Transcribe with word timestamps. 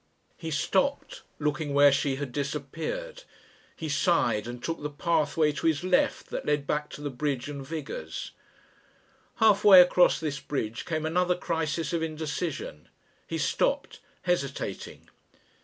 He 0.35 0.49
stopped, 0.49 1.21
looking 1.37 1.75
where 1.75 1.91
she 1.91 2.15
had 2.15 2.31
disappeared. 2.31 3.21
He 3.75 3.87
sighed 3.87 4.47
and 4.47 4.63
took 4.63 4.81
the 4.81 4.89
pathway 4.89 5.51
to 5.51 5.67
his 5.67 5.83
left 5.83 6.29
that 6.31 6.43
led 6.43 6.65
back 6.65 6.89
to 6.93 7.01
the 7.01 7.11
bridge 7.11 7.47
and 7.47 7.63
Vigours'. 7.63 8.31
Halfway 9.35 9.79
across 9.79 10.19
this 10.19 10.39
bridge 10.39 10.85
came 10.85 11.05
another 11.05 11.35
crisis 11.35 11.93
of 11.93 12.01
indecision. 12.01 12.89
He 13.27 13.37
stopped, 13.37 13.99
hesitating. 14.23 15.07